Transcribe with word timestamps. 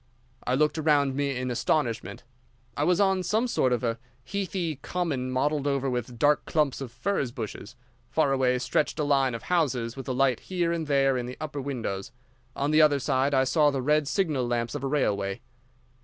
I 0.47 0.55
looked 0.55 0.79
around 0.79 1.13
me 1.13 1.37
in 1.37 1.51
astonishment. 1.51 2.23
I 2.75 2.83
was 2.83 2.99
on 2.99 3.21
some 3.21 3.45
sort 3.47 3.71
of 3.71 3.83
a 3.83 3.99
heathy 4.23 4.77
common 4.81 5.29
mottled 5.29 5.67
over 5.67 5.91
with 5.91 6.17
dark 6.17 6.43
clumps 6.45 6.81
of 6.81 6.91
furze 6.91 7.31
bushes. 7.31 7.75
Far 8.09 8.33
away 8.33 8.57
stretched 8.57 8.97
a 8.97 9.03
line 9.03 9.35
of 9.35 9.43
houses, 9.43 9.95
with 9.95 10.07
a 10.07 10.13
light 10.13 10.39
here 10.39 10.71
and 10.71 10.87
there 10.87 11.17
in 11.19 11.27
the 11.27 11.37
upper 11.39 11.61
windows. 11.61 12.11
On 12.55 12.71
the 12.71 12.81
other 12.81 12.97
side 12.97 13.35
I 13.35 13.43
saw 13.43 13.69
the 13.69 13.83
red 13.83 14.07
signal 14.07 14.47
lamps 14.47 14.73
of 14.73 14.83
a 14.83 14.87
railway. 14.87 15.39